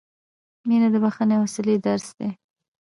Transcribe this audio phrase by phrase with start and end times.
[0.67, 2.29] •مینه د بښنې او حوصلې درس دی.